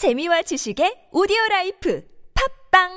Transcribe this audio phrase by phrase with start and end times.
[0.00, 2.02] 재미와 지식의 오디오 라이프
[2.72, 2.88] 팝빵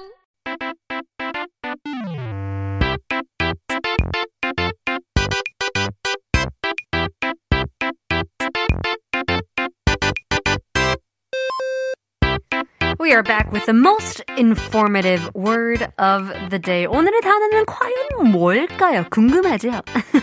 [13.01, 16.85] We are back with the most informative word of the day.
[16.85, 19.03] 오늘의 단어는 과연 뭘까요?
[19.11, 19.81] 궁금하죠?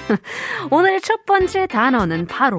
[0.73, 2.57] 오늘의 첫 번째 단어는 바로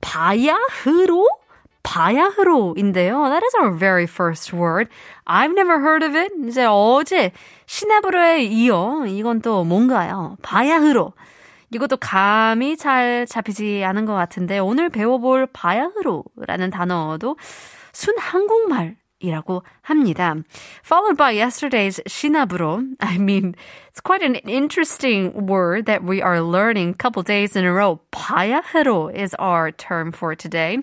[0.00, 1.45] 바야흐로?
[1.86, 3.28] 바야흐로인데요.
[3.30, 4.88] That is our very first word.
[5.24, 6.32] I've never heard of it.
[6.48, 7.30] 이제 어제
[7.66, 10.36] 시나브로에 이어 이건 또 뭔가요?
[10.42, 11.12] 바야흐로.
[11.70, 17.36] 이것도 감이 잘 잡히지 않은 것 같은데 오늘 배워볼 바야흐로라는 단어도
[17.92, 20.34] 순 한국말 이라고 합니다.
[20.84, 22.96] Followed by yesterday's 시나브로.
[23.00, 23.54] I mean,
[23.90, 28.00] it's quite an interesting word that we are learning couple days in a row.
[28.12, 30.78] 바야흐로 is our term for today.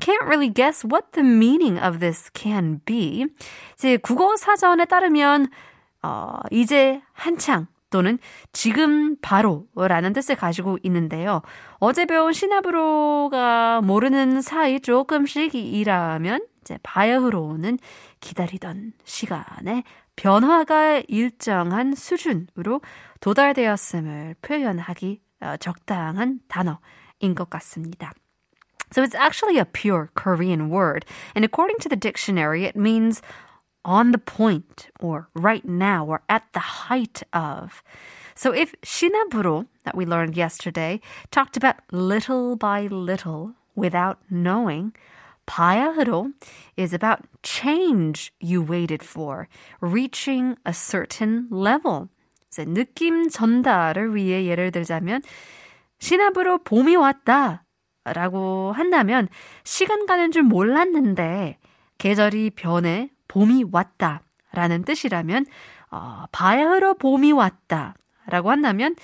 [0.00, 3.26] Can't really guess what the meaning of this can be.
[3.74, 5.48] 이제 국어 사전에 따르면
[6.02, 8.18] 어, 이제 한창 또는
[8.52, 11.42] 지금 바로라는 뜻을 가지고 있는데요.
[11.78, 17.79] 어제 배운 시나브로가 모르는 사이 조금씩 일하면 이제 바야흐로는
[18.19, 19.83] 기다리던 시간에
[20.15, 22.81] 변화가 일정한 수준으로
[23.21, 25.21] 도달되었음을 표현하기
[25.59, 28.13] 적당한 단어인 것 같습니다.
[28.91, 31.05] So it's actually a pure Korean word.
[31.35, 33.21] And according to the dictionary, it means
[33.83, 37.83] on the point or right now or at the height of.
[38.35, 40.99] So if 신압으로 that we learned yesterday
[41.31, 44.93] talked about little by little without knowing,
[45.46, 46.30] 바야흐로
[46.78, 49.46] is about change you waited for,
[49.80, 52.08] reaching a certain level.
[52.48, 55.22] 이제 느낌 전달을 위해 예를 들자면
[55.98, 57.64] 신압으로 봄이 왔다
[58.04, 59.28] 라고 한다면
[59.64, 61.58] 시간 가는 줄 몰랐는데
[61.98, 65.46] 계절이 변해 봄이 왔다 라는 뜻이라면
[65.90, 67.94] 어, 바야흐로 봄이 왔다
[68.26, 68.96] 라고 한다면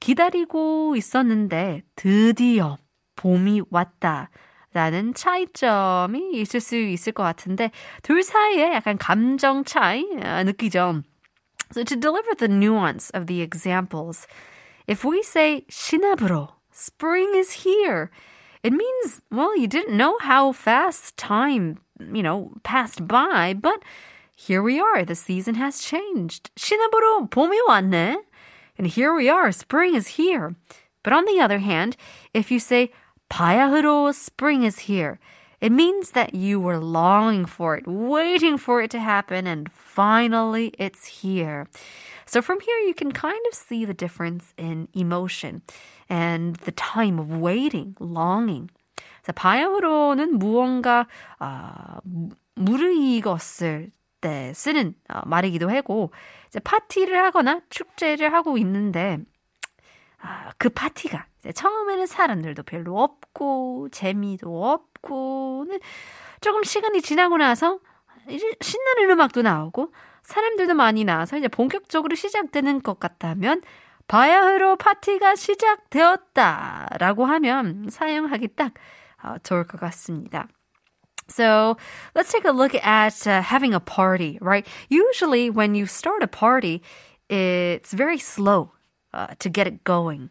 [0.00, 2.76] 기다리고 있었는데 드디어
[3.16, 4.30] 봄이 왔다
[4.73, 7.71] 라는 차이점이 있을 수 있을 것 같은데
[8.03, 11.03] 둘 사이에 약간 감정 차이 느끼죠.
[11.73, 14.27] So to deliver the nuance of the examples,
[14.87, 18.09] if we say 시나브로, spring is here,
[18.63, 23.83] it means, well, you didn't know how fast time, you know, passed by, but
[24.35, 25.03] here we are.
[25.03, 26.51] The season has changed.
[26.55, 28.17] 시나브로 봄이 왔네.
[28.77, 29.51] And here we are.
[29.51, 30.55] Spring is here.
[31.03, 31.97] But on the other hand,
[32.33, 32.91] if you say
[33.31, 35.19] 바야흐로 spring is here,
[35.59, 40.71] it means that you were longing for it, waiting for it to happen, and finally
[40.77, 41.67] it's here.
[42.25, 45.61] So from here, you can kind of see the difference in emotion
[46.09, 48.69] and the time of waiting, longing.
[49.23, 51.07] 자, 바야흐로는 무언가
[51.39, 51.99] 아,
[52.55, 56.11] 무르익었을 때 쓰는 어, 말이기도 하고
[56.47, 59.30] 이제 파티를 하거나 축제를 하고 있는데 아,
[60.58, 65.80] 그 파티가 처음에는 사람들도 별로 없고 재미도 없고는
[66.40, 67.80] 조금 시간이 지나고 나서
[68.28, 73.62] 이제 신나는 음악도 나오고 사람들도 많이 나와서 이제 본격적으로 시작되는 것 같다면
[74.06, 78.72] 바야흐로 파티가 시작되었다라고 하면 사용하기 딱
[79.22, 80.48] 어, 좋을 것 같습니다.
[81.28, 81.76] So
[82.14, 84.66] let's take a look at uh, having a party, right?
[84.90, 86.82] Usually when you start a party,
[87.28, 88.72] it's very slow
[89.13, 90.29] uh, to get it going,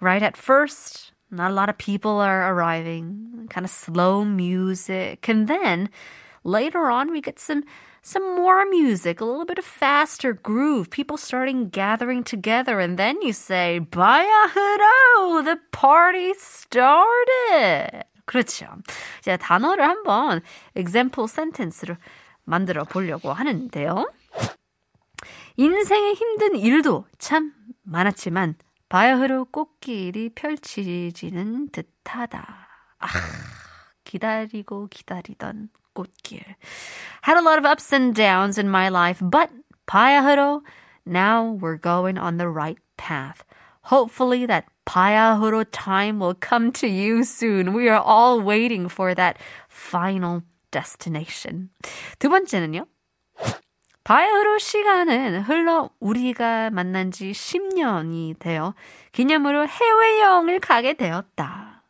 [0.00, 0.22] right?
[0.22, 5.28] At first, not a lot of people are arriving, kind of slow music.
[5.28, 5.90] And then
[6.44, 7.64] later on, we get some
[8.02, 13.20] some more music, a little bit of faster groove, people starting gathering together, and then
[13.20, 18.04] you say, Bayahudo, the party started.
[18.24, 18.68] 그렇죠.
[19.18, 20.40] 이제 단어를 한번
[20.76, 21.96] example sentence로
[22.44, 24.06] 만들어 보려고 하는데요.
[25.56, 27.52] 인생의 힘든 일도 참
[27.83, 28.55] 많았지만
[28.89, 32.67] 바야흐로 꽃길이 펼치지는 듯하다.
[32.99, 33.07] 아,
[34.03, 36.43] 기다리고 기다리던 꽃길.
[37.25, 39.49] Had a lot of ups and downs in my life, but
[39.85, 40.63] 바야흐로,
[41.05, 43.43] now we're going on the right path.
[43.85, 47.73] Hopefully that 바야흐로 time will come to you soon.
[47.73, 49.37] We are all waiting for that
[49.69, 51.69] final destination.
[52.19, 52.85] 두 번째는요.
[54.03, 58.73] 바야흐로 시간은 흘러 우리가 만난 지 10년이 되어
[59.11, 61.83] 기념으로 해외여행을 가게 되었다.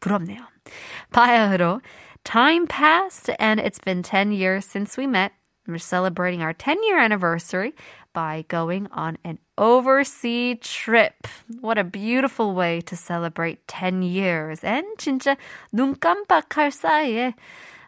[0.00, 0.40] 부럽네요.
[1.12, 1.80] 바야흐로
[2.24, 5.32] time passed and it's been 10 years since we met.
[5.68, 7.72] We're celebrating our 10 year anniversary.
[8.12, 11.26] by going on an overseas trip.
[11.60, 14.64] What a beautiful way to celebrate 10 years.
[14.64, 15.36] And 진짜
[15.72, 17.34] 눈 깜빡할 사이에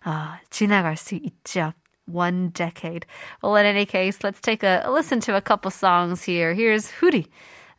[0.04, 1.72] 아, 지나갈 수 있죠.
[2.06, 3.06] One decade.
[3.42, 6.52] Well, in any case, let's take a, a listen to a couple songs here.
[6.52, 7.28] Here's Hootie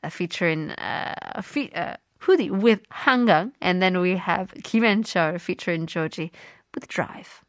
[0.09, 5.85] featuring uh, a fe- uh, Hootie with Hangang, and then we have Kim Chol featuring
[5.85, 6.31] Joji
[6.73, 7.41] with Drive.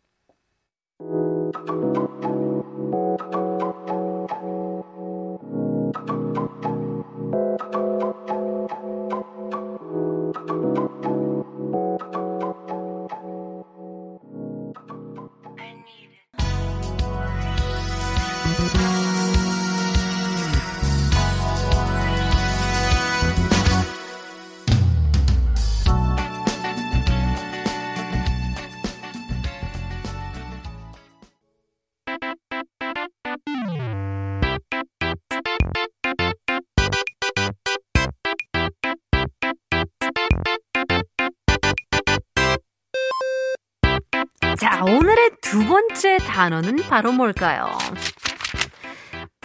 [44.58, 47.76] 자, 오늘의 두 번째 단어는 바로 뭘까요?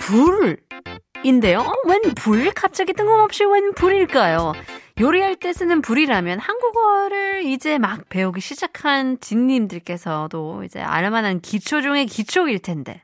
[0.01, 1.59] 불인데요.
[1.59, 2.51] 어, 웬 불?
[2.51, 4.53] 갑자기 뜬금없이 웬 불일까요?
[4.99, 12.59] 요리할 때 쓰는 불이라면 한국어를 이제 막 배우기 시작한 진님들께서도 이제 알만한 기초 중의 기초일
[12.59, 13.03] 텐데.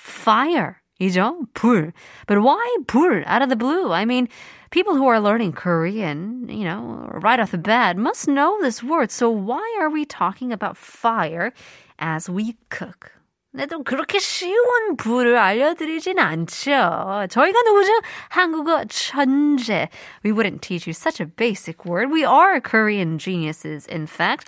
[0.00, 1.38] fire 이죠?
[1.54, 1.92] 불.
[2.26, 3.24] But why 불?
[3.28, 3.92] Out of the blue.
[3.92, 4.28] I mean,
[4.70, 9.10] people who are learning Korean, you know, right off the bat must know this word.
[9.10, 11.52] So why are we talking about fire
[11.98, 13.17] as we cook?
[13.50, 17.26] 근데 또 그렇게 쉬운 불을 알려드리진 않죠.
[17.30, 17.92] 저희가 누구죠?
[18.28, 19.88] 한국어 천재.
[20.24, 22.12] We wouldn't teach you such a basic word.
[22.12, 24.46] We are Korean geniuses, in fact.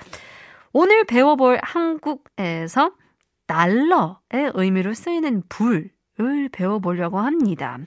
[0.72, 2.92] 오늘 배워볼 한국에서
[3.46, 7.78] 달러의 의미로 쓰이는 불을 배워보려고 합니다.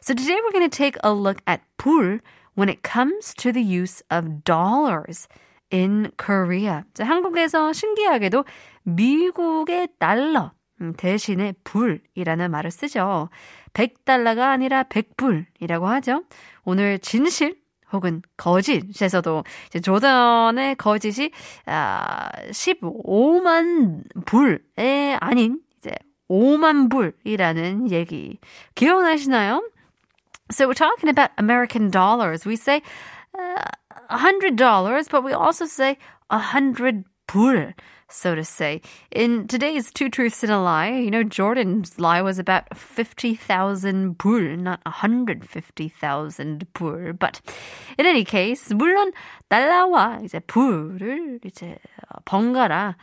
[0.00, 2.20] So today we're going to take a look at 불
[2.56, 5.26] when it comes to the use of dollars
[5.74, 6.82] in Korea.
[6.94, 8.44] 자, 한국에서 신기하게도
[8.84, 10.52] 미국의 달러
[10.96, 13.28] 대신에 불이라는 말을 쓰죠.
[13.72, 16.22] 100달러가 아니라 100불이라고 하죠.
[16.64, 17.58] 오늘 진실
[17.92, 21.30] 혹은 거짓에서도 이제 조던의 거짓이
[21.66, 25.92] 아, 15만 불에 아닌 이제
[26.28, 28.38] 5만 불이라는 얘기
[28.74, 29.62] 기억나시나요?
[30.50, 32.46] So we're talking about American dollars.
[32.46, 32.82] We say
[33.38, 33.62] uh,
[34.09, 35.97] $100, but we also say
[36.29, 37.73] 100 불,
[38.09, 38.81] so to say.
[39.11, 44.57] In today's Two Truths and a Lie, you know, Jordan's lie was about 50,000 불,
[44.57, 47.13] not 150,000 불.
[47.17, 47.41] But
[47.97, 49.11] in any case, 물론
[49.49, 51.77] 달러와 이제 불을 이제
[52.25, 52.95] 번갈아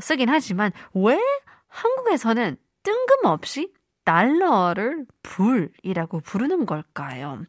[0.00, 1.18] 쓰긴 하지만 왜
[1.68, 3.72] 한국에서는 뜬금없이
[4.04, 7.46] 달러를 불이라고 부르는 걸까요?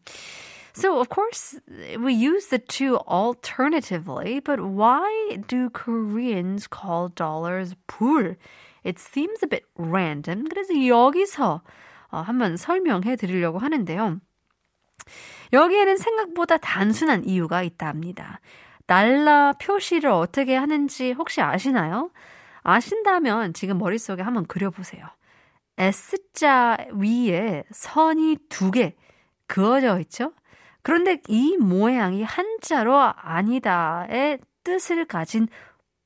[0.78, 1.58] So, of course,
[1.98, 8.36] we use the two alternatively, but why do Koreans call dollars 불?
[8.84, 10.46] It seems a bit random.
[10.48, 11.62] 그래서 여기서
[12.12, 14.20] 한번 설명해 드리려고 하는데요.
[15.52, 18.38] 여기에는 생각보다 단순한 이유가 있답니다.
[18.86, 22.12] 달러 표시를 어떻게 하는지 혹시 아시나요?
[22.62, 25.04] 아신다면 지금 머릿속에 한번 그려보세요.
[25.76, 28.94] S자 위에 선이 두 개
[29.48, 30.32] 그어져 있죠?
[30.81, 35.47] 그런데 이 모양이 한자로 아니다의 뜻을 가진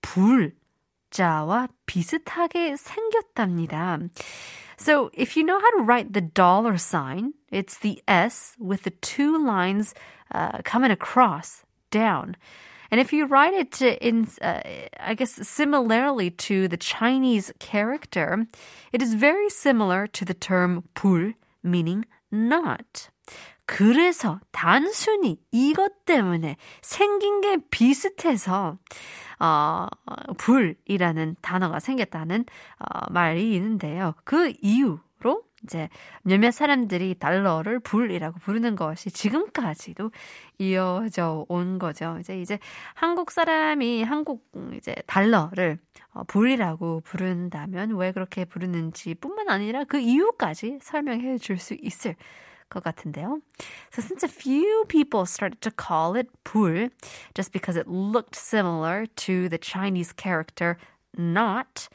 [0.01, 3.99] 불자와 비슷하게 생겼답니다.
[4.79, 8.91] So if you know how to write the dollar sign, it's the S with the
[9.01, 9.95] two lines
[10.33, 12.35] uh, coming across down.
[12.91, 14.61] And if you write it in, uh,
[14.99, 18.45] I guess, similarly to the Chinese character,
[18.93, 23.09] it is very similar to the term 불, meaning not.
[23.66, 28.78] 그래서 단순히 이것 때문에 생긴 게 비슷해서
[29.38, 29.86] 어,
[30.38, 32.44] 불이라는 단어가 생겼다는
[32.78, 34.14] 어, 말이 있는데요.
[34.24, 35.88] 그 이유로 이제
[36.22, 40.10] 몇몇 사람들이 달러를 불이라고 부르는 것이 지금까지도
[40.58, 42.16] 이어져 온 거죠.
[42.20, 42.58] 이제 이제
[42.94, 44.44] 한국 사람이 한국
[44.76, 45.78] 이제 달러를
[46.14, 52.16] 어, 불이라고 부른다면 왜 그렇게 부르는지 뿐만 아니라 그 이유까지 설명해 줄 수 있을
[52.71, 53.41] 것 같은데요.
[53.91, 56.89] So since a few people started to call it 불
[57.33, 60.77] just because it looked similar to the Chinese character
[61.17, 61.89] not.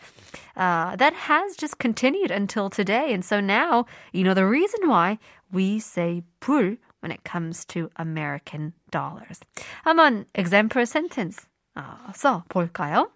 [0.57, 3.13] Uh, that has just continued until today.
[3.13, 5.19] And so now, you know, the reason why
[5.53, 9.41] we say 불 when it comes to American dollars.
[9.85, 11.47] 한번 example sentence
[11.77, 13.11] 어, 써 볼까요?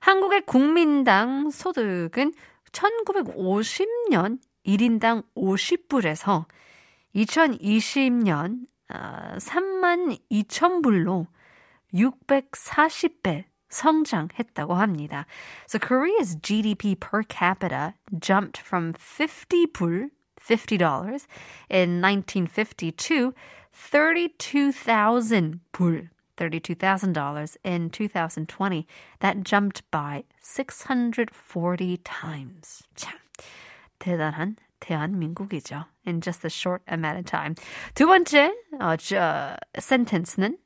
[0.00, 2.32] 한국의 국민당 소득은
[2.72, 6.46] 1950년 1인당 50불에서
[7.14, 11.26] 2020년 어, 3만 2천 불로
[11.94, 15.26] 640배 성장했다고 합니다.
[15.66, 21.26] So Korea's GDP per capita jumped from 50 불, $50
[21.68, 23.34] in 1950 to
[23.72, 28.86] 32,000 불, $32,000 in 2020.
[29.20, 32.84] That jumped by 640 times.
[32.94, 33.18] 참,
[34.01, 35.85] 대단한 대한민국이죠.
[36.05, 37.55] In just a short amount of time.
[37.93, 40.57] 두 번째 어, 저, sentence는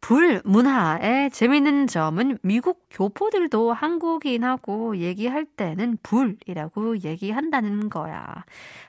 [0.00, 8.44] 불 문화의 재미있는 점은 미국 교포들도 한국인하고 얘기할 때는 불이라고 얘기한다는 거야.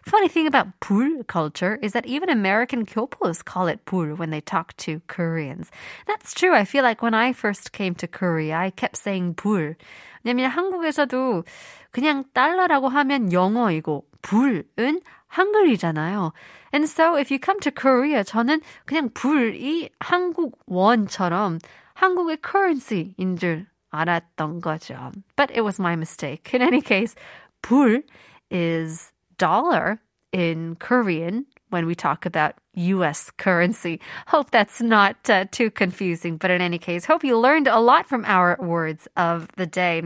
[0.08, 4.42] Funny thing about 불 culture is that even American 교포s call it 불 when they
[4.42, 5.72] talk to Koreans.
[6.06, 6.54] That's true.
[6.54, 9.76] I feel like when I first came to Korea, I kept saying 불.
[10.24, 11.44] 왜냐면 한국에서도
[11.92, 16.34] 그냥 달러라고 하면 영어이고 불은 한글이잖아요.
[16.74, 21.60] And so if you come to Korea, 저는 그냥 불이 한국 원처럼
[21.94, 25.12] 한국의 currency인 줄 알았던 거죠.
[25.36, 26.54] But it was my mistake.
[26.54, 27.16] In any case,
[27.62, 28.04] 불
[28.52, 30.00] is dollar
[30.32, 34.01] in Korean when we talk about US currency.
[34.29, 38.07] Hope that's not uh, too confusing, but in any case, hope you learned a lot
[38.07, 40.03] from our words of the day.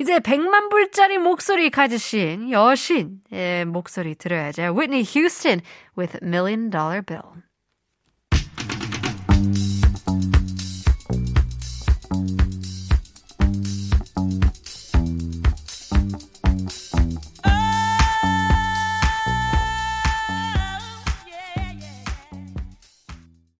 [0.00, 4.74] 이제 100만 불짜리 목소리 가지신 여신의 목소리 들어야죠.
[4.74, 5.62] Whitney Houston
[5.96, 7.36] with Million Dollar Bill.